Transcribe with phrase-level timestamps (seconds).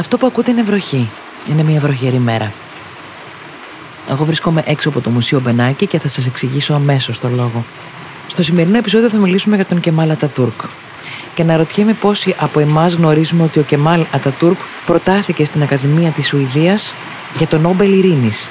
[0.00, 1.08] Αυτό που ακούτε είναι βροχή.
[1.50, 2.52] Είναι μια βροχερή μέρα.
[4.10, 7.64] Εγώ βρίσκομαι έξω από το Μουσείο Μπενάκη και θα σας εξηγήσω αμέσως το λόγο.
[8.28, 10.60] Στο σημερινό επεισόδιο θα μιλήσουμε για τον Κεμάλ Ατατούρκ.
[11.34, 16.28] Και να ρωτιέμαι πόσοι από εμάς γνωρίζουμε ότι ο Κεμάλ Ατατούρκ προτάθηκε στην Ακαδημία της
[16.28, 16.92] Σουηδίας
[17.36, 18.48] για τον Νόμπελ Ειρήνης.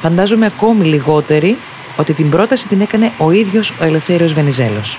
[0.00, 1.56] Φαντάζομαι ακόμη λιγότεροι
[1.96, 4.98] ότι την πρόταση την έκανε ο ίδιος ο Ελευθέριος Βενιζέλος.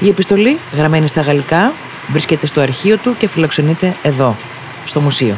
[0.00, 1.72] Η επιστολή, γραμμένη στα γαλλικά,
[2.08, 4.36] βρίσκεται στο αρχείο του και φιλοξενείται εδώ,
[4.84, 5.36] στο μουσείο.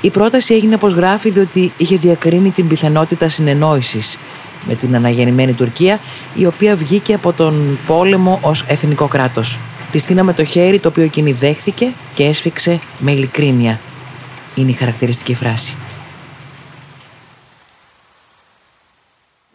[0.00, 4.18] Η πρόταση έγινε όπως γράφει διότι είχε διακρίνει την πιθανότητα συνεννόησης
[4.66, 6.00] με την αναγεννημένη Τουρκία,
[6.34, 9.58] η οποία βγήκε από τον πόλεμο ως εθνικό κράτος.
[9.92, 13.80] Τη στείναμε το χέρι το οποίο εκείνη δέχθηκε και έσφιξε με ειλικρίνεια.
[14.54, 15.74] Είναι η χαρακτηριστική φράση.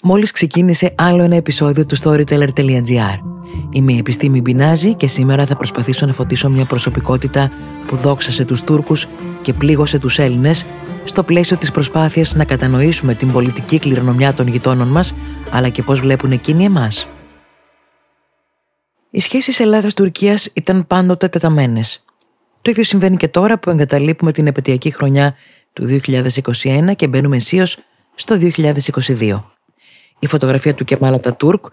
[0.02, 3.37] Μόλις ξεκίνησε άλλο ένα επεισόδιο του Storyteller.gr.
[3.70, 7.52] Είμαι η Επιστήμη Μπινάζη και σήμερα θα προσπαθήσω να φωτίσω μια προσωπικότητα
[7.88, 9.08] που δόξασε τους Τούρκους
[9.42, 10.66] και πλήγωσε τους Έλληνες
[11.04, 15.16] στο πλαίσιο της προσπάθειας να κατανοήσουμε την πολιτική κληρονομιά των γειτόνων μας
[15.52, 17.08] αλλά και πώς βλέπουν εκείνοι εμάς.
[19.10, 22.04] Οι σχέσεις Ελλάδας-Τουρκίας ήταν πάντοτε τεταμένες.
[22.62, 25.36] Το ίδιο συμβαίνει και τώρα που εγκαταλείπουμε την επαιτειακή χρονιά
[25.74, 27.78] του 2021 και μπαίνουμε αισίως
[28.16, 29.44] στο 2022.
[30.20, 31.66] Η φωτογραφία του Κεμάλα Τουρκ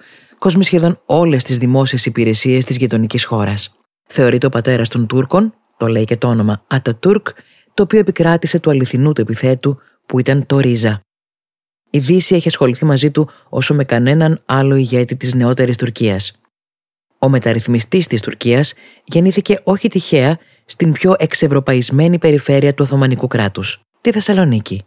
[0.45, 3.75] κόσμει σχεδόν όλες τις δημόσιες υπηρεσίες της γειτονικής χώρας.
[4.09, 7.29] Θεωρείται ο πατέρας των Τούρκων, το λέει και το όνομα Ατατούρκ,
[7.75, 11.01] το οποίο επικράτησε του αληθινού του επιθέτου που ήταν το Ρίζα.
[11.91, 16.33] Η Δύση έχει ασχοληθεί μαζί του όσο με κανέναν άλλο ηγέτη της νεότερης Τουρκίας.
[17.19, 24.13] Ο μεταρρυθμιστής της Τουρκίας γεννήθηκε όχι τυχαία στην πιο εξευρωπαϊσμένη περιφέρεια του Οθωμανικού κράτους, τη
[24.13, 24.83] Θεσσαλονίκη.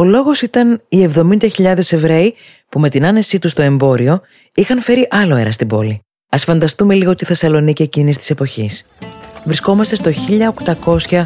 [0.00, 1.08] Ο λόγος ήταν οι
[1.56, 2.34] 70.000 Εβραίοι
[2.68, 4.20] που με την άνεσή τους στο εμπόριο
[4.54, 6.02] είχαν φέρει άλλο αέρα στην πόλη.
[6.28, 8.86] Α φανταστούμε λίγο τη Θεσσαλονίκη εκείνης της εποχής.
[9.44, 11.24] Βρισκόμαστε στο 1881.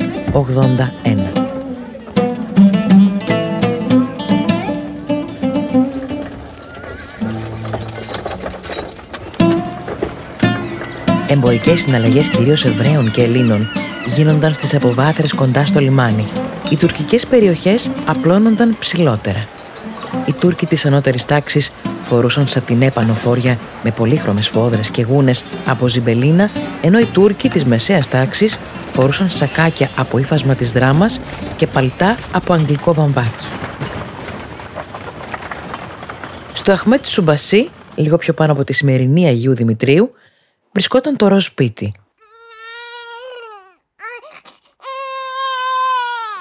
[11.29, 13.69] Εμπορικές συναλλαγές κυρίως Εβραίων και Ελλήνων
[14.07, 16.27] γίνονταν στις αποβάθρες κοντά στο λιμάνι.
[16.71, 19.47] Οι τουρκικές περιοχές απλώνονταν ψηλότερα.
[20.27, 21.71] Οι Τούρκοι της ανώτερης τάξης
[22.03, 26.51] φορούσαν σατινέ πανοφόρια με πολύχρωμες φόδρες και γούνες από ζιμπελίνα,
[26.83, 28.59] ενώ οι Τούρκοι της μεσαίας τάξης
[28.91, 31.21] φορούσαν σακάκια από ύφασμα της δράμας
[31.57, 33.47] και παλτά από αγγλικό βαμβάκι.
[36.53, 40.11] Στο Αχμέτ Σουμπασί, λίγο πιο πάνω από τη σημερινή Αγίου Δημητρίου,
[40.73, 41.95] βρισκόταν το ροζ σπίτι.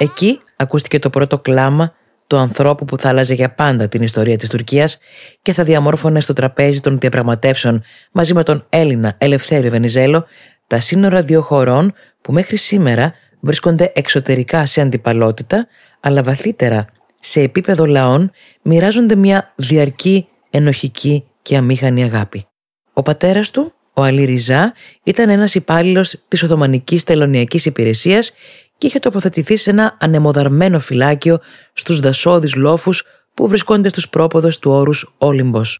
[0.03, 1.93] Εκεί ακούστηκε το πρώτο κλάμα
[2.27, 4.97] του ανθρώπου που θα άλλαζε για πάντα την ιστορία της Τουρκίας
[5.41, 10.25] και θα διαμόρφωνε στο τραπέζι των διαπραγματεύσεων μαζί με τον Έλληνα Ελευθέριο Βενιζέλο
[10.67, 15.67] τα σύνορα δύο χωρών που μέχρι σήμερα βρίσκονται εξωτερικά σε αντιπαλότητα
[15.99, 16.85] αλλά βαθύτερα
[17.19, 18.31] σε επίπεδο λαών
[18.61, 22.45] μοιράζονται μια διαρκή, ενοχική και αμήχανη αγάπη.
[22.93, 28.33] Ο πατέρας του, ο Αλή Ριζά, ήταν ένας υπάλληλος της Οθωμανικής Τελωνιακής Υπηρεσίας
[28.83, 31.39] και είχε τοποθετηθεί σε ένα ανεμοδαρμένο φυλάκιο
[31.73, 35.79] στους δασώδεις λόφους που βρισκόνται στους πρόποδες του όρους Όλυμπος.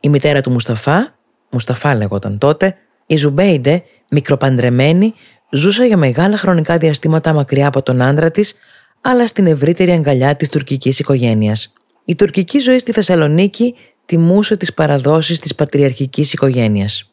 [0.00, 1.18] Η μητέρα του Μουσταφά,
[1.50, 2.76] Μουσταφά λέγονταν τότε,
[3.06, 5.14] η Ζουμπέιντε, μικροπαντρεμένη,
[5.50, 8.54] ζούσε για μεγάλα χρονικά διαστήματα μακριά από τον άντρα της,
[9.00, 11.72] αλλά στην ευρύτερη αγκαλιά της τουρκικής οικογένειας.
[12.04, 13.74] Η τουρκική ζωή στη Θεσσαλονίκη
[14.06, 17.10] τιμούσε τις παραδόσεις της πατριαρχικής οικογένειας.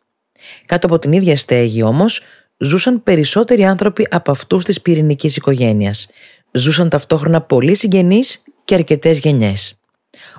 [0.66, 2.22] Κάτω από την ίδια στέγη όμως
[2.58, 6.08] ζούσαν περισσότεροι άνθρωποι από αυτούς της πυρηνικής οικογένειας.
[6.52, 9.80] Ζούσαν ταυτόχρονα πολλοί συγγενείς και αρκετές γενιές.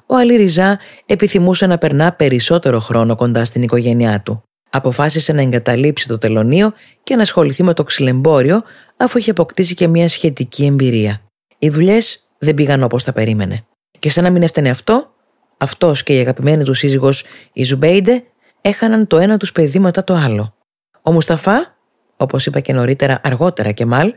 [0.07, 4.43] Ο Αλή Ριζά επιθυμούσε να περνά περισσότερο χρόνο κοντά στην οικογένειά του.
[4.71, 8.63] Αποφάσισε να εγκαταλείψει το τελωνίο και να ασχοληθεί με το ξυλεμπόριο
[8.97, 11.21] αφού είχε αποκτήσει και μια σχετική εμπειρία.
[11.59, 13.65] Οι δουλειές δεν πήγαν όπως τα περίμενε.
[13.99, 15.15] Και σαν να μην έφτανε αυτό,
[15.59, 18.23] αυτός και η αγαπημένη του σύζυγος η Ζουμπέιντε
[18.61, 20.55] έχαναν το ένα τους παιδί μετά το άλλο.
[21.03, 21.78] Ο Μουσταφά
[22.21, 24.15] όπως είπα και νωρίτερα αργότερα και μάλ,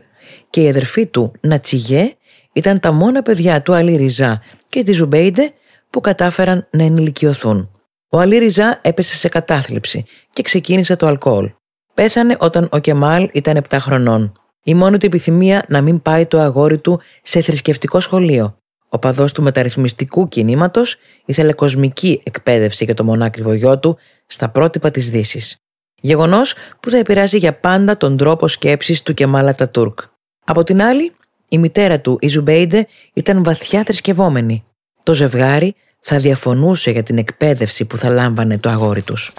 [0.50, 2.16] και η αδερφή του Νατσιγέ
[2.52, 5.52] ήταν τα μόνα παιδιά του Αλή Ριζά και της Ζουμπέιντε
[5.90, 7.70] που κατάφεραν να ενηλικιωθούν.
[8.08, 11.52] Ο Αλή Ριζά έπεσε σε κατάθλιψη και ξεκίνησε το αλκοόλ.
[11.94, 14.32] Πέθανε όταν ο Κεμάλ ήταν 7 χρονών.
[14.62, 18.56] Η μόνη του επιθυμία να μην πάει το αγόρι του σε θρησκευτικό σχολείο.
[18.88, 25.10] Οπαδός του μεταρρυθμιστικού κινήματος ήθελε κοσμική εκπαίδευση για το μονάκριβο γιο του στα πρότυπα της
[25.10, 25.61] Δύσης.
[26.04, 29.98] Γεγονός που θα επηρεάσει για πάντα τον τρόπο σκέψης του Κεμάλ Ατατούρκ.
[30.44, 31.12] Από την άλλη,
[31.48, 34.64] η μητέρα του, η Ζουμπέιντε, ήταν βαθιά θρησκευόμενη.
[35.02, 39.32] Το ζευγάρι θα διαφωνούσε για την εκπαίδευση που θα λάμβανε το αγόρι τους.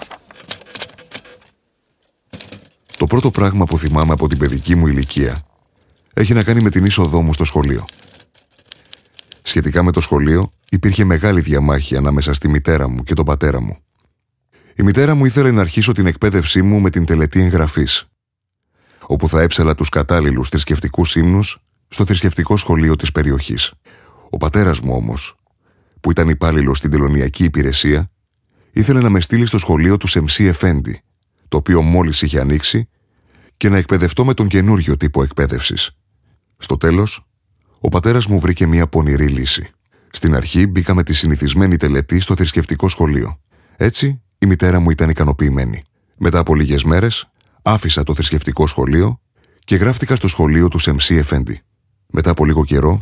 [2.98, 5.42] Το πρώτο πράγμα που θυμάμαι από την παιδική μου ηλικία
[6.14, 7.84] έχει να κάνει με την είσοδό μου στο σχολείο.
[9.42, 13.78] Σχετικά με το σχολείο, υπήρχε μεγάλη διαμάχη ανάμεσα στη μητέρα μου και τον πατέρα μου.
[14.76, 18.08] Η μητέρα μου ήθελε να αρχίσω την εκπαίδευσή μου με την τελετή εγγραφής,
[19.06, 23.72] όπου θα έψελα τους κατάλληλους θρησκευτικούς ύμνους στο θρησκευτικό σχολείο της περιοχής.
[24.30, 25.36] Ο πατέρας μου όμως,
[26.00, 28.10] που ήταν υπάλληλο στην τελωνιακή υπηρεσία,
[28.72, 31.02] ήθελε να με στείλει στο σχολείο του Σεμσί Εφέντη,
[31.48, 32.88] το οποίο μόλις είχε ανοίξει,
[33.56, 35.90] και να εκπαιδευτώ με τον καινούριο τύπο εκπαίδευσης.
[36.56, 37.28] Στο τέλος,
[37.80, 39.70] ο πατέρας μου βρήκε μια πονηρή λύση.
[40.10, 43.40] Στην αρχή μπήκαμε τη συνηθισμένη τελετή στο θρησκευτικό σχολείο.
[43.76, 45.82] Έτσι, η μητέρα μου ήταν ικανοποιημένη.
[46.16, 47.30] Μετά από λίγες μέρες,
[47.62, 49.20] άφησα το θρησκευτικό σχολείο
[49.64, 51.60] και γράφτηκα στο σχολείο του Σεμσί Εφέντη.
[52.06, 53.00] Μετά από λίγο καιρό,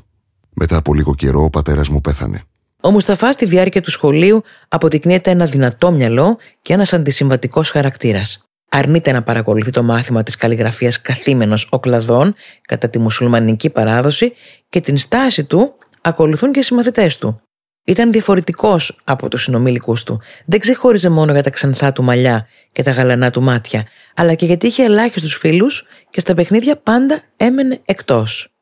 [0.55, 2.43] μετά από λίγο καιρό ο πατέρας μου πέθανε.
[2.81, 8.45] Ο Μουσταφά στη διάρκεια του σχολείου αποδεικνύεται ένα δυνατό μυαλό και ένας αντισυμβατικός χαρακτήρας.
[8.71, 14.33] Αρνείται να παρακολουθεί το μάθημα της καλλιγραφίας καθήμενος οκλαδών κατά τη μουσουλμανική παράδοση
[14.69, 17.41] και την στάση του ακολουθούν και οι συμμαθητές του.
[17.85, 20.21] Ήταν διαφορετικός από τους συνομήλικου του.
[20.47, 24.47] Δεν ξεχώριζε μόνο για τα ξανθά του μαλλιά και τα γαλανά του μάτια, αλλά και
[24.47, 28.53] γιατί είχε ελάχιστους φίλους και στα παιχνίδια πάντα έμενε εκτός.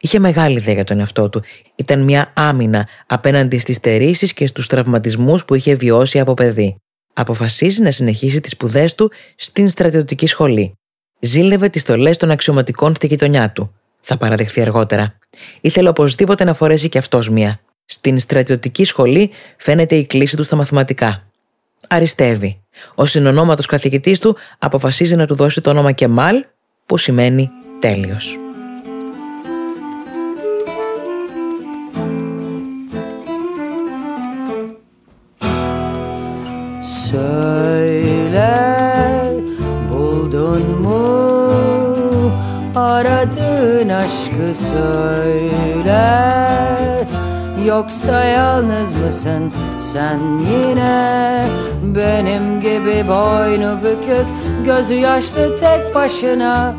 [0.00, 1.42] Είχε μεγάλη ιδέα για τον εαυτό του.
[1.74, 6.76] Ήταν μια άμυνα απέναντι στις στερήσεις και στους τραυματισμούς που είχε βιώσει από παιδί.
[7.12, 10.74] Αποφασίζει να συνεχίσει τις σπουδές του στην στρατιωτική σχολή.
[11.20, 13.74] Ζήλευε τις στολές των αξιωματικών στη γειτονιά του.
[14.00, 15.18] Θα παραδεχθεί αργότερα.
[15.60, 17.60] Ήθελε οπωσδήποτε να φορέσει κι αυτός μία.
[17.86, 21.22] Στην στρατιωτική σχολή φαίνεται η κλίση του στα μαθηματικά.
[21.88, 22.62] Αριστεύει.
[22.94, 26.44] Ο συνονόματος καθηγητής του αποφασίζει να του δώσει το όνομα Κεμάλ,
[26.86, 27.50] που σημαίνει
[27.80, 28.38] τέλειος.
[37.14, 38.54] Söyle
[39.90, 41.04] buldun mu
[42.74, 46.04] aradığın aşkı söyle
[47.74, 49.52] Yoksa yalnız mısın
[49.92, 51.48] sen yine;
[51.82, 54.26] Benim gibi boynu bükük
[54.64, 56.76] Gözü yaşlı tek başına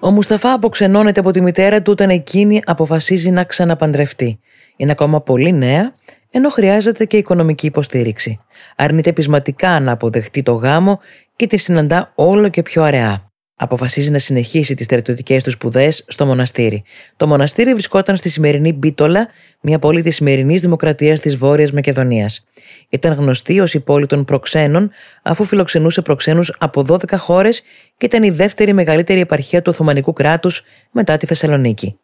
[0.00, 4.40] Ο Μουσταφά αποξενώνεται από τη μητέρα του όταν εκείνη αποφασίζει να ξαναπαντρευτεί.
[4.76, 5.92] Είναι ακόμα πολύ νέα,
[6.30, 8.40] ενώ χρειάζεται και οικονομική υποστήριξη.
[8.76, 11.00] Αρνείται πεισματικά να αποδεχτεί το γάμο
[11.36, 13.31] και τη συναντά όλο και πιο αραιά
[13.62, 16.82] αποφασίζει να συνεχίσει τις στρατιωτικές του σπουδές στο μοναστήρι.
[17.16, 19.28] Το μοναστήρι βρισκόταν στη σημερινή Μπίτολα,
[19.60, 22.46] μια πόλη της σημερινής δημοκρατίας της Βόρειας Μακεδονίας.
[22.88, 24.90] Ήταν γνωστή ως η πόλη των προξένων,
[25.22, 27.62] αφού φιλοξενούσε προξένους από 12 χώρες
[27.96, 31.96] και ήταν η δεύτερη μεγαλύτερη επαρχία του Οθωμανικού κράτους μετά τη Θεσσαλονίκη.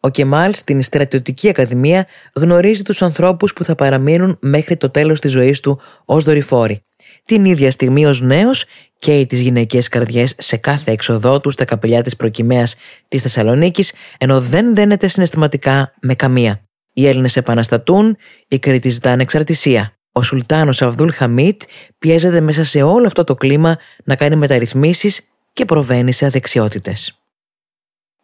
[0.00, 5.30] Ο Κεμάλ στην στρατιωτική ακαδημία γνωρίζει τους ανθρώπους που θα παραμείνουν μέχρι το τέλος της
[5.30, 6.85] ζωής του ως δορυφόροι.
[7.26, 8.64] Την ίδια στιγμή ως νέος
[8.98, 12.74] καίει τις γυναικές καρδιές σε κάθε έξοδό τους στα καπελιά της προκυμαίας
[13.08, 16.60] της Θεσσαλονίκης, ενώ δεν δένεται συναισθηματικά με καμία.
[16.92, 18.16] Οι Έλληνες επαναστατούν,
[18.48, 19.96] οι Κρήτη ζητάνε ανεξαρτησία.
[20.12, 21.62] Ο Σουλτάνος Αβδούλ Χαμίτ
[21.98, 27.20] πιέζεται μέσα σε όλο αυτό το κλίμα να κάνει μεταρρυθμίσεις και προβαίνει σε αδεξιότητες.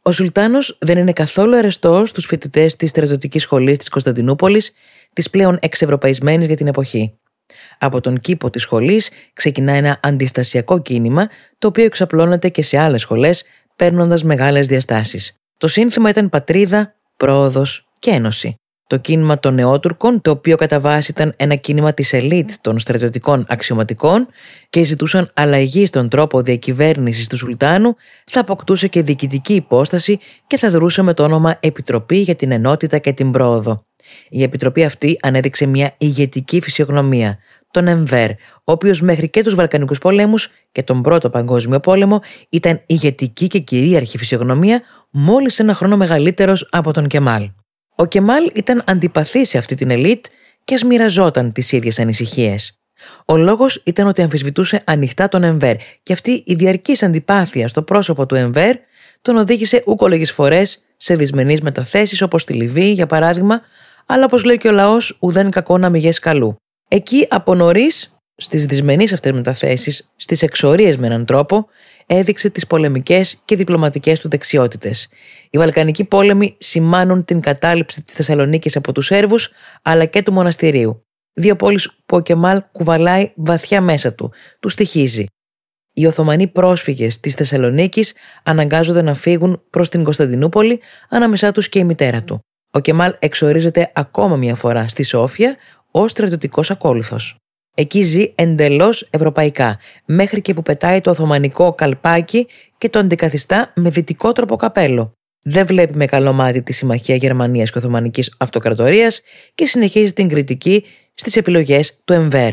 [0.02, 4.72] Ο Σουλτάνος δεν είναι καθόλου αρεστός στους φοιτητές της στρατιωτικής σχολής της Κωνσταντινούπολης,
[5.12, 7.16] της πλέον εξευρωπαϊσμένης για την εποχή.
[7.78, 11.28] Από τον κήπο της σχολής ξεκινά ένα αντιστασιακό κίνημα,
[11.58, 13.44] το οποίο εξαπλώνεται και σε άλλες σχολές,
[13.76, 15.32] παίρνοντας μεγάλες διαστάσεις.
[15.56, 18.56] Το σύνθημα ήταν πατρίδα, πρόοδος και ένωση.
[18.86, 23.44] Το κίνημα των νεότουρκων, το οποίο κατά βάση ήταν ένα κίνημα της ελίτ των στρατιωτικών
[23.48, 24.29] αξιωματικών
[24.70, 30.70] και ζητούσαν αλλαγή στον τρόπο διακυβέρνησης του Σουλτάνου, θα αποκτούσε και διοικητική υπόσταση και θα
[30.70, 33.82] δρούσε με το όνομα Επιτροπή για την Ενότητα και την Πρόοδο.
[34.28, 37.38] Η επιτροπή αυτή ανέδειξε μια ηγετική φυσιογνωμία,
[37.70, 42.82] τον Εμβέρ, ο οποίος μέχρι και τους Βαλκανικούς πολέμους και τον Πρώτο Παγκόσμιο Πόλεμο ήταν
[42.86, 47.50] ηγετική και κυρίαρχη φυσιογνωμία, μόλις ένα χρόνο μεγαλύτερος από τον Κεμάλ.
[47.96, 50.24] Ο Κεμάλ ήταν αντιπαθής σε αυτή την ελίτ
[50.64, 52.76] και α μοιραζόταν τις ίδιες ανησυχίες.
[53.26, 58.26] Ο λόγος ήταν ότι αμφισβητούσε ανοιχτά τον Εμβέρ και αυτή η διαρκής αντιπάθεια στο πρόσωπο
[58.26, 58.76] του Εμβέρ
[59.22, 63.60] τον οδήγησε ούκολογες φορές σε δυσμενείς μεταθέσεις όπως στη Λιβύη, για παράδειγμα,
[64.06, 66.56] αλλά όπως λέει και ο λαός, ουδέν κακό να μηγέ καλού.
[66.88, 71.66] Εκεί από νωρίς, στις δυσμενείς αυτές μεταθέσεις, στις εξορίες με έναν τρόπο,
[72.06, 75.08] έδειξε τις πολεμικές και διπλωματικές του δεξιότητες.
[75.50, 81.02] Οι Βαλκανικοί πόλεμοι σημάνουν την κατάληψη της Θεσσαλονίκης από τους Σέρβους, αλλά και του μοναστηρίου.
[81.32, 85.26] Δύο πόλεις που ο Κεμάλ κουβαλάει βαθιά μέσα του, τους στοιχίζει.
[85.92, 91.84] Οι Οθωμανοί πρόσφυγες της Θεσσαλονίκης αναγκάζονται να φύγουν προς την Κωνσταντινούπολη, ανάμεσά τους και η
[91.84, 92.40] μητέρα του.
[92.74, 95.56] Ο Κεμάλ εξορίζεται ακόμα μια φορά στη Σόφια
[95.91, 97.36] ω στρατιωτικός ακόλουθος.
[97.74, 102.46] Εκεί ζει εντελώς ευρωπαϊκά, μέχρι και που πετάει το Οθωμανικό καλπάκι
[102.79, 105.12] και το αντικαθιστά με δυτικό τρόπο καπέλο.
[105.43, 109.20] Δεν βλέπει με καλό μάτι τη συμμαχία Γερμανίας και Οθωμανικής Αυτοκρατορίας
[109.55, 112.52] και συνεχίζει την κριτική στις επιλογές του Εμβέρ.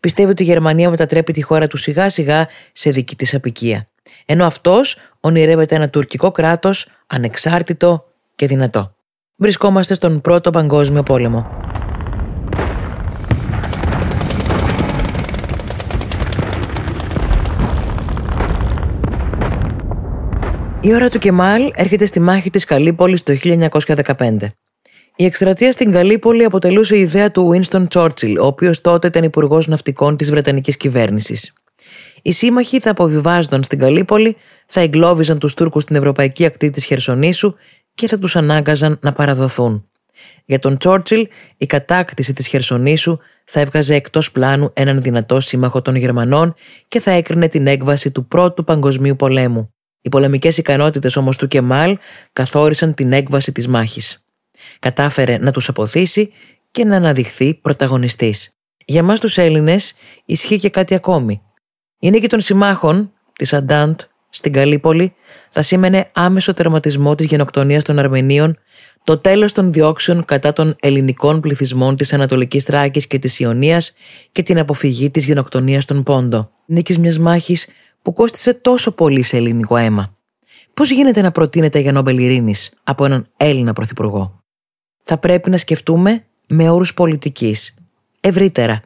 [0.00, 3.88] Πιστεύει ότι η Γερμανία μετατρέπει τη χώρα του σιγά σιγά σε δική της απικία.
[4.26, 8.97] Ενώ αυτός ονειρεύεται ένα τουρκικό κράτος ανεξάρτητο και δυνατό.
[9.40, 11.46] Βρισκόμαστε στον Πρώτο Παγκόσμιο Πόλεμο.
[20.80, 24.36] Η ώρα του Κεμάλ έρχεται στη μάχη της Καλύπολης το 1915.
[25.16, 29.66] Η εκστρατεία στην Καλύπολη αποτελούσε η ιδέα του Winston Churchill, ο οποίος τότε ήταν υπουργός
[29.66, 31.52] ναυτικών της Βρετανικής κυβέρνησης.
[32.22, 37.54] Οι σύμμαχοι θα αποβιβάζονταν στην Καλύπολη, θα εγκλώβιζαν τους Τούρκους στην ευρωπαϊκή ακτή της Χερσονήσου
[37.98, 39.88] και θα τους ανάγκαζαν να παραδοθούν.
[40.44, 45.96] Για τον Τσόρτσιλ, η κατάκτηση της Χερσονήσου θα έβγαζε εκτός πλάνου έναν δυνατό σύμμαχο των
[45.96, 46.54] Γερμανών
[46.88, 49.74] και θα έκρινε την έκβαση του Πρώτου Παγκοσμίου Πολέμου.
[50.00, 51.98] Οι πολεμικές ικανότητες όμως του Κεμάλ
[52.32, 54.24] καθόρισαν την έκβαση της μάχης.
[54.78, 56.32] Κατάφερε να τους αποθήσει
[56.70, 58.56] και να αναδειχθεί πρωταγωνιστής.
[58.84, 59.92] Για μας τους Έλληνες
[60.24, 61.42] ισχύει και κάτι ακόμη.
[61.98, 65.14] Η νίκη των συμμάχων της Αντάντ στην Καλύπολη
[65.50, 68.58] θα σήμαινε άμεσο τερματισμό της γενοκτονίας των Αρμενίων,
[69.04, 73.92] το τέλος των διώξεων κατά των ελληνικών πληθυσμών της Ανατολικής Τράκης και της Ιωνίας
[74.32, 76.50] και την αποφυγή της γενοκτονίας των Πόντο.
[76.66, 77.68] Νίκης μιας μάχης
[78.02, 80.16] που κόστισε τόσο πολύ σε ελληνικό αίμα.
[80.74, 84.42] Πώς γίνεται να προτείνεται για Νόμπελ Ειρήνης από έναν Έλληνα πρωθυπουργό;
[85.02, 87.74] Θα πρέπει να σκεφτούμε με όρους πολιτικής.
[88.20, 88.80] Ευρύτερα.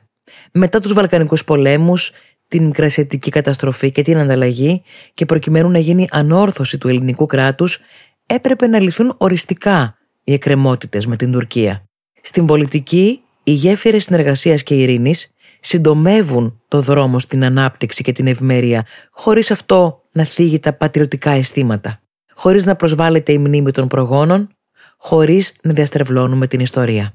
[0.53, 2.13] Μετά τους Βαλκανικούς πολέμους,
[2.53, 4.83] την μικρασιατική καταστροφή και την ανταλλαγή
[5.15, 7.79] και προκειμένου να γίνει ανόρθωση του ελληνικού κράτους,
[8.27, 11.85] έπρεπε να λυθούν οριστικά οι εκκρεμότητες με την Τουρκία.
[12.23, 15.31] Στην πολιτική, οι γέφυρες συνεργασίας και ειρήνης
[15.61, 22.01] συντομεύουν το δρόμο στην ανάπτυξη και την ευημερία, χωρίς αυτό να θίγει τα πατριωτικά αισθήματα,
[22.35, 24.49] χωρίς να προσβάλλεται η μνήμη των προγόνων,
[24.97, 27.15] χωρίς να διαστρεβλώνουμε την ιστορία.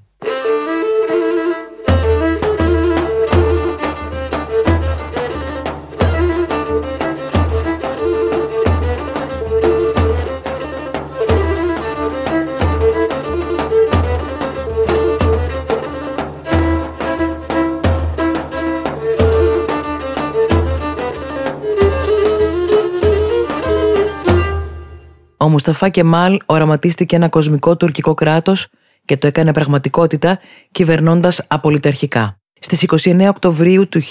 [25.48, 28.68] Ο Μουσταφά Κεμάλ οραματίστηκε ένα κοσμικό τουρκικό κράτος
[29.06, 30.40] και το έκανε πραγματικότητα
[30.72, 32.38] κυβερνώντας απολυτερχικά.
[32.60, 34.02] Στις 29 Οκτωβρίου του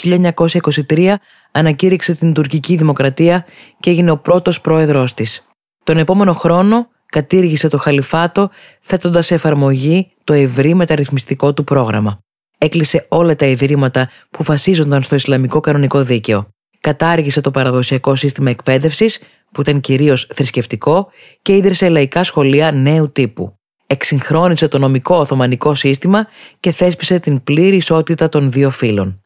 [0.89, 1.15] 1923
[1.53, 3.45] ανακήρυξε την τουρκική δημοκρατία
[3.81, 5.47] και έγινε ο πρώτος πρόεδρός της.
[5.85, 8.51] Τον επόμενο χρόνο κατήργησε το χαλιφάτο
[8.81, 12.19] θέτοντας σε εφαρμογή το ευρύ μεταρρυθμιστικό του πρόγραμμα.
[12.59, 16.49] Έκλεισε όλα τα ιδρύματα που βασίζονταν στο Ισλαμικό κανονικό δίκαιο.
[16.81, 19.21] Κατάργησε το παραδοσιακό σύστημα εκπαίδευσης
[19.53, 21.11] που ήταν κυρίως θρησκευτικό
[21.43, 23.59] και ίδρυσε λαϊκά σχολεία νέου τύπου.
[23.87, 26.27] Εξυγχρόνισε το νομικό Οθωμανικό σύστημα
[26.61, 29.21] και θέσπισε την πλήρη ισότητα των δύο φύλων.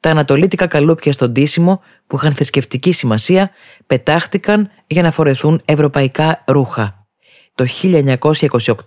[0.00, 3.50] Τα ανατολίτικα καλούπια στον τίσιμο, που είχαν θρησκευτική σημασία,
[3.86, 7.06] πετάχτηκαν για να φορεθούν ευρωπαϊκά ρούχα.
[7.54, 7.66] Το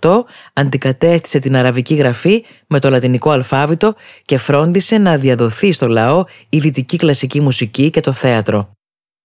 [0.00, 6.24] 1928 αντικατέστησε την αραβική γραφή με το λατινικό αλφάβητο και φρόντισε να διαδοθεί στο λαό
[6.48, 8.70] η δυτική κλασική μουσική και το θέατρο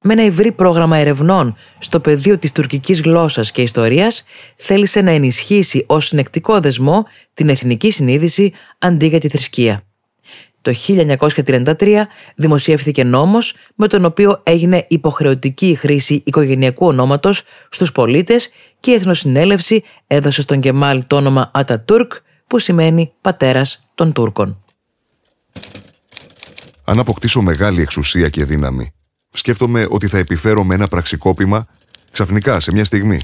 [0.07, 4.23] με ένα ευρύ πρόγραμμα ερευνών στο πεδίο της τουρκικής γλώσσας και ιστορίας,
[4.55, 9.81] θέλησε να ενισχύσει ως συνεκτικό δεσμό την εθνική συνείδηση αντί για τη θρησκεία.
[10.61, 18.49] Το 1933 δημοσιεύθηκε νόμος με τον οποίο έγινε υποχρεωτική η χρήση οικογενειακού ονόματος στους πολίτες
[18.79, 22.13] και η Εθνοσυνέλευση έδωσε στον Κεμάλ το όνομα Ατατούρκ
[22.47, 24.63] που σημαίνει πατέρας των Τούρκων.
[26.83, 28.94] Αν αποκτήσω μεγάλη εξουσία και δύναμη,
[29.35, 31.67] σκέφτομαι ότι θα επιφέρω με ένα πραξικόπημα
[32.11, 33.19] ξαφνικά σε μια στιγμή.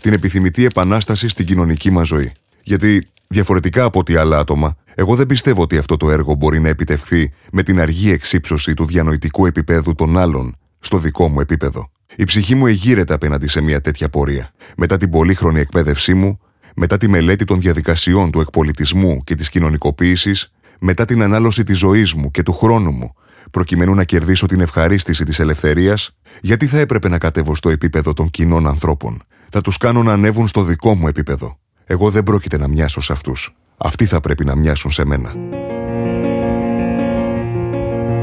[0.00, 2.32] Την επιθυμητή επανάσταση στην κοινωνική μας ζωή.
[2.62, 6.68] Γιατί διαφορετικά από ό,τι άλλα άτομα, εγώ δεν πιστεύω ότι αυτό το έργο μπορεί να
[6.68, 11.90] επιτευχθεί με την αργή εξύψωση του διανοητικού επίπεδου των άλλων στο δικό μου επίπεδο.
[12.16, 14.52] Η ψυχή μου εγείρεται απέναντι σε μια τέτοια πορεία.
[14.76, 16.40] Μετά την πολύχρονη εκπαίδευσή μου,
[16.74, 22.14] μετά τη μελέτη των διαδικασιών του εκπολιτισμού και της κοινωνικοποίησης, μετά την ανάλωση της ζωής
[22.14, 23.14] μου και του χρόνου μου,
[23.50, 28.30] προκειμένου να κερδίσω την ευχαρίστηση της ελευθερίας, γιατί θα έπρεπε να κατέβω στο επίπεδο των
[28.30, 29.22] κοινών ανθρώπων.
[29.48, 31.58] Θα τους κάνω να ανέβουν στο δικό μου επίπεδο.
[31.84, 33.56] Εγώ δεν πρόκειται να μοιάσω σε αυτούς.
[33.76, 35.34] Αυτοί θα πρέπει να μοιάσουν σε μένα.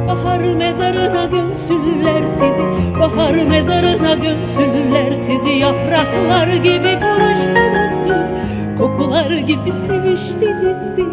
[0.07, 2.65] Bahar mezarına gömsünler sizi
[2.99, 11.05] Bahar mezarına gömsünler sizi Yapraklar gibi buluştunuz dün Kokular gibi sevişti dizdi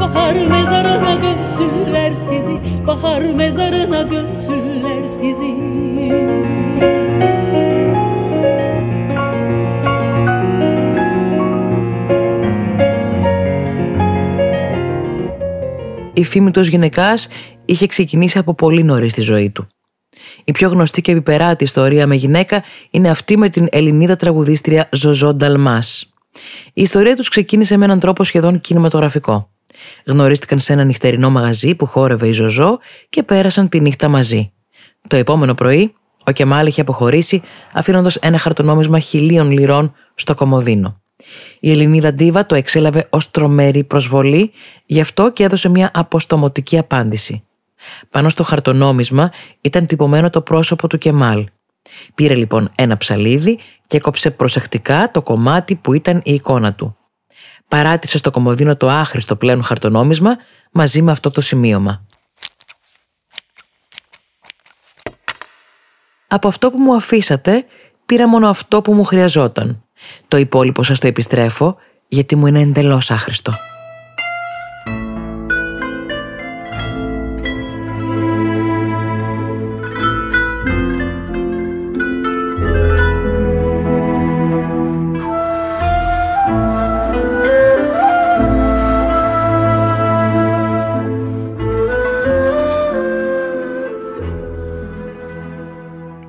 [0.00, 5.54] Bahar mezarına gömsünler sizi Bahar mezarına gömsünler sizi
[16.14, 17.28] Η φήμη του γυναικάς
[17.64, 19.66] είχε ξεκινήσει από πολύ νωρίς στη ζωή του.
[20.44, 25.34] Η πιο γνωστή και επιπεράτη ιστορία με γυναίκα είναι αυτή με την Ελληνίδα τραγουδίστρια Ζωζό
[25.34, 26.09] Νταλμάς.
[26.72, 29.50] Η ιστορία τους ξεκίνησε με έναν τρόπο σχεδόν κινηματογραφικό.
[30.06, 34.52] Γνωρίστηκαν σε ένα νυχτερινό μαγαζί που χόρευε η Ζωζό και πέρασαν τη νύχτα μαζί.
[35.08, 35.94] Το επόμενο πρωί,
[36.24, 41.00] ο Κεμάλ είχε αποχωρήσει, αφήνοντας ένα χαρτονόμισμα χιλίων λιρών στο κομμωδίνο.
[41.60, 44.52] Η Ελληνίδα Ντίβα το εξέλαβε ως τρομερή προσβολή,
[44.86, 47.44] γι' αυτό και έδωσε μια αποστομωτική απάντηση.
[48.10, 51.46] Πάνω στο χαρτονόμισμα ήταν τυπωμένο το πρόσωπο του Κεμάλ.
[52.14, 56.96] Πήρε λοιπόν ένα ψαλίδι και έκοψε προσεκτικά το κομμάτι που ήταν η εικόνα του.
[57.68, 60.36] Παράτησε στο κομμωδίνο το άχρηστο πλέον χαρτονόμισμα
[60.72, 62.06] μαζί με αυτό το σημείωμα.
[66.26, 67.64] Από αυτό που μου αφήσατε
[68.06, 69.84] πήρα μόνο αυτό που μου χρειαζόταν.
[70.28, 71.76] Το υπόλοιπο σας το επιστρέφω
[72.08, 73.52] γιατί μου είναι εντελώς άχρηστο.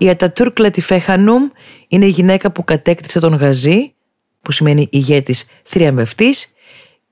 [0.01, 1.47] Η Ατατούρκ Λατιφέ Χανούμ
[1.87, 3.93] είναι η γυναίκα που κατέκτησε τον Γαζί,
[4.41, 6.53] που σημαίνει ηγέτης θριαμβευτής,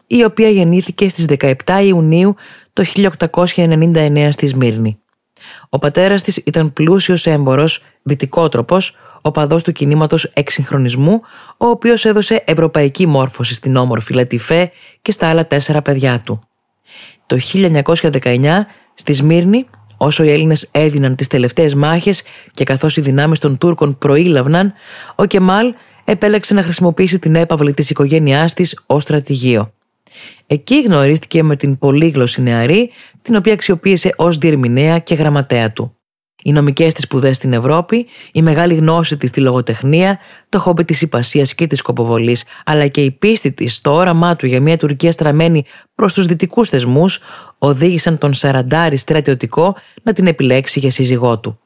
[0.08, 1.54] η οποία γεννήθηκε στις 17
[1.84, 2.36] Ιουνίου
[2.74, 5.00] το 1899 στη Σμύρνη.
[5.70, 11.22] Ο πατέρας της ήταν πλούσιος έμπορος, δυτικότροπος, οπαδός του κινήματος εξυγχρονισμού,
[11.58, 16.40] ο οποίος έδωσε ευρωπαϊκή μόρφωση στην όμορφη Λατιφέ και στα άλλα τέσσερα παιδιά του.
[17.26, 19.66] Το 1919 στη Σμύρνη
[20.02, 22.22] Όσο οι Έλληνες έδιναν τις τελευταίες μάχες
[22.54, 24.74] και καθώς οι δυνάμεις των Τούρκων προήλαβναν,
[25.16, 25.74] ο Κεμάλ
[26.06, 29.74] επέλεξε να χρησιμοποιήσει την έπαυλη της οικογένειάς της ως στρατηγείο.
[30.48, 35.99] Εκεί γνωρίστηκε με την πολύγλωση νεαρή, την οποία αξιοποίησε ως διερμηνέα και γραμματέα του
[36.44, 41.02] οι νομικές της σπουδές στην Ευρώπη, η μεγάλη γνώση της στη λογοτεχνία, το χόμπι της
[41.02, 45.12] υπασίας και της κοποβολή, αλλά και η πίστη της στο όραμά του για μια Τουρκία
[45.12, 45.64] στραμμένη
[45.96, 47.20] προς τους δυτικούς θεσμούς,
[47.58, 51.60] οδήγησαν τον Σαραντάρη στρατιωτικό να την επιλέξει για σύζυγό του.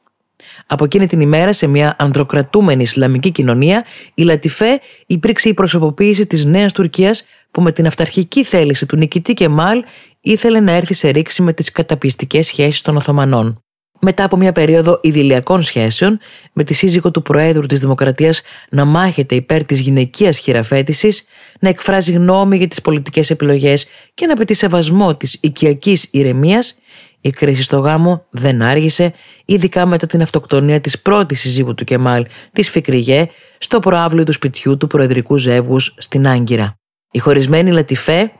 [0.66, 3.84] Από εκείνη την ημέρα, σε μια ανδροκρατούμενη Ισλαμική κοινωνία,
[4.14, 9.34] η Λατιφέ υπήρξε η προσωποποίηση της νέας Τουρκίας που με την αυταρχική θέληση του νικητή
[9.34, 9.84] Κεμάλ
[10.20, 13.63] ήθελε να έρθει σε ρήξη με τις καταπιστικές σχέσεις των Οθωμανών
[14.04, 16.18] μετά από μια περίοδο ιδηλιακών σχέσεων
[16.52, 21.24] με τη σύζυγο του Προέδρου της Δημοκρατίας να μάχεται υπέρ της γυναικείας χειραφέτησης,
[21.60, 26.78] να εκφράζει γνώμη για τις πολιτικές επιλογές και να απαιτεί σεβασμό της οικιακής ηρεμίας,
[27.20, 29.12] η κρίση στο γάμο δεν άργησε,
[29.44, 34.76] ειδικά μετά την αυτοκτονία της πρώτης σύζυγου του Κεμάλ, της Φικριγέ, στο προάβλιο του σπιτιού
[34.76, 36.74] του προεδρικού ζεύγους στην Άγκυρα.
[37.10, 38.32] Η χωρισμένη Λατιφέ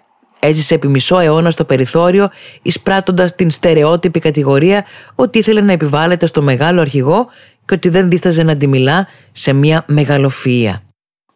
[0.46, 2.28] Έζησε επί μισό αιώνα στο περιθώριο,
[2.62, 7.26] εισπράττοντας την στερεότυπη κατηγορία ότι ήθελε να επιβάλλεται στο μεγάλο αρχηγό
[7.64, 10.80] και ότι δεν δίσταζε να τη μιλά σε μια μεγαλοφυΐα.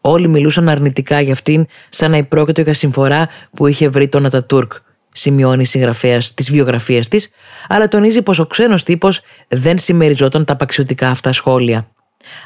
[0.00, 4.72] Όλοι μιλούσαν αρνητικά για αυτήν, σαν να υπρόκειτο για συμφορά που είχε βρει τον Ατατούρκ,
[5.12, 7.30] σημειώνει η συγγραφέας της βιογραφίας της,
[7.68, 11.88] αλλά τονίζει πως ο ξένος τύπος δεν συμμεριζόταν τα απαξιωτικά αυτά σχόλια.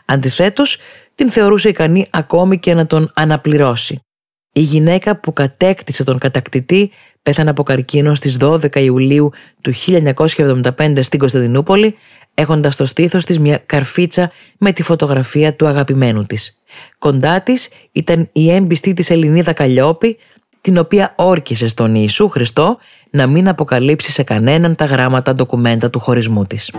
[0.04, 0.78] Αντιθέτως,
[1.14, 4.02] την θεωρούσε ικανή ακόμη και να τον αναπληρώσει.
[4.54, 6.90] Η γυναίκα που κατέκτησε τον κατακτητή
[7.22, 9.72] πέθανε από καρκίνο στις 12 Ιουλίου του
[10.36, 11.94] 1975 στην Κωνσταντινούπολη,
[12.34, 16.60] έχοντας στο στήθος της μια καρφίτσα με τη φωτογραφία του αγαπημένου της.
[16.98, 20.16] Κοντά της ήταν η έμπιστη της Ελληνίδα Καλλιόπη,
[20.60, 22.78] την οποία όρκησε στον Ιησού Χριστό
[23.10, 26.70] να μην αποκαλύψει σε κανέναν τα γράμματα ντοκουμέντα του χωρισμού της.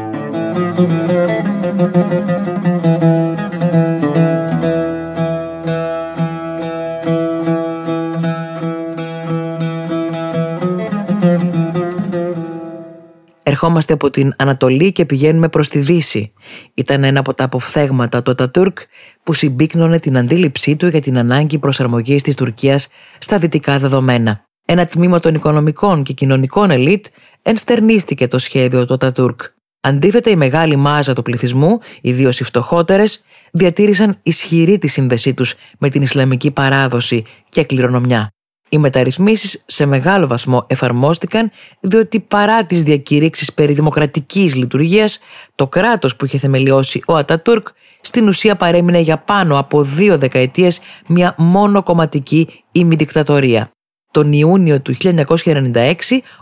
[13.44, 16.34] Ερχόμαστε από την Ανατολή και πηγαίνουμε προς τη Δύση.
[16.74, 18.78] Ήταν ένα από τα αποφθέγματα του Ατατούρκ
[19.24, 24.44] που συμπίκνωνε την αντίληψή του για την ανάγκη προσαρμογής της Τουρκίας στα δυτικά δεδομένα.
[24.66, 27.06] Ένα τμήμα των οικονομικών και κοινωνικών ελίτ
[27.42, 29.42] ενστερνίστηκε το σχέδιο του Ατατούρκ.
[29.82, 35.90] Αντίθετα, η μεγάλη μάζα του πληθυσμού, ιδίως οι φτωχότερες, διατήρησαν ισχυρή τη σύνδεσή τους με
[35.90, 38.30] την Ισλαμική παράδοση και κληρονομιά.
[38.74, 45.20] Οι μεταρρυθμίσεις σε μεγάλο βαθμό εφαρμόστηκαν διότι παρά τις διακηρύξεις περί δημοκρατικής λειτουργίας,
[45.56, 47.68] το κράτος που είχε θεμελιώσει ο Ατατούρκ
[48.02, 53.72] στην ουσία παρέμεινε για πάνω από δύο δεκαετίες μια μόνο κομματική ημιδικτατορία.
[54.12, 55.94] Τον Ιούνιο του 1996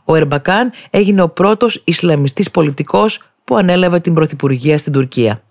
[0.06, 5.44] ο Ερμπακάν έγινε ο πρώτος Ισλαμιστής πολιτικός που ανέλαβε την Πρωθυπουργία στην Τουρκία.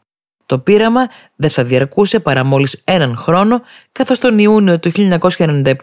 [0.46, 3.62] Το πείραμα δεν θα διαρκούσε παρά μόλις έναν χρόνο,
[3.92, 5.74] καθώς τον Ιούνιο του 1997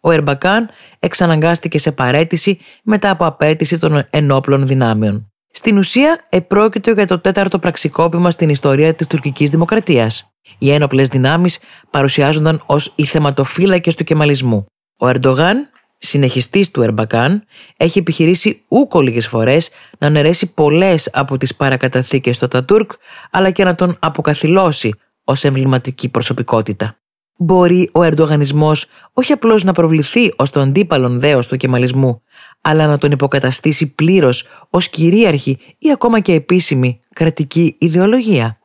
[0.00, 5.32] ο Ερμπακάν εξαναγκάστηκε σε παρέτηση μετά από απέτηση των ενόπλων δυνάμεων.
[5.52, 10.32] Στην ουσία, επρόκειτο για το τέταρτο πραξικόπημα στην ιστορία της τουρκικής δημοκρατίας.
[10.58, 11.58] Οι ένοπλες δυνάμεις
[11.90, 14.66] παρουσιάζονταν ως οι θεματοφύλακες του κεμαλισμού.
[14.96, 17.44] Ο Ερντογάν συνεχιστής του Ερμπακάν,
[17.76, 22.90] έχει επιχειρήσει ούκο λίγες φορές να αναιρέσει πολλές από τις παρακαταθήκες του Τατούρκ,
[23.30, 26.96] αλλά και να τον αποκαθιλώσει ως εμβληματική προσωπικότητα.
[27.42, 32.22] Μπορεί ο Ερντογανισμός όχι απλώς να προβληθεί ως το αντίπαλον δέος του κεμαλισμού,
[32.60, 38.58] αλλά να τον υποκαταστήσει πλήρως ως κυρίαρχη ή ακόμα και επίσημη κρατική ιδεολογία.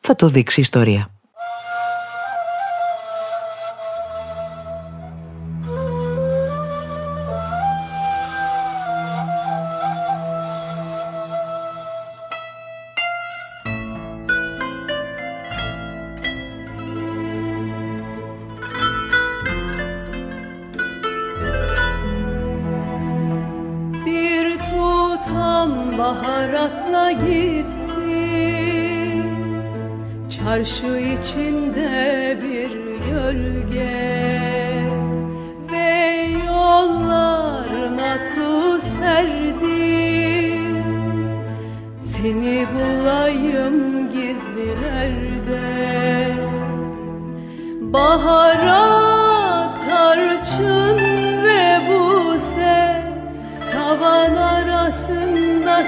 [0.00, 1.15] Θα το δείξει η ιστορία.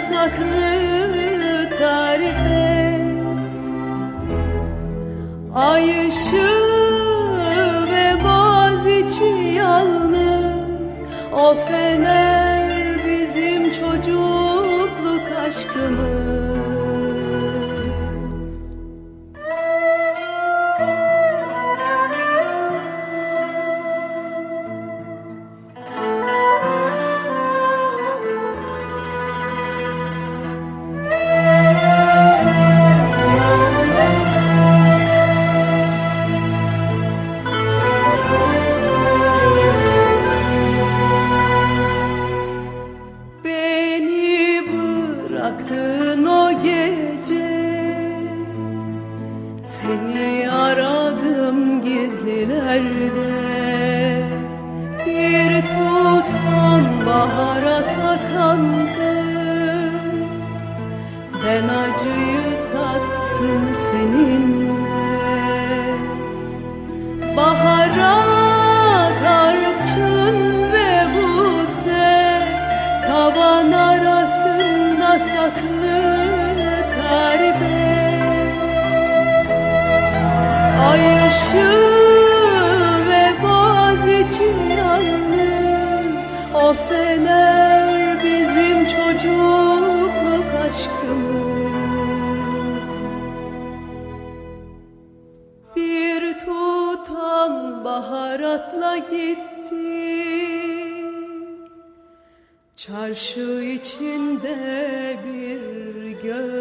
[0.08, 0.57] Saklı
[103.18, 106.57] Başı içinde bir göz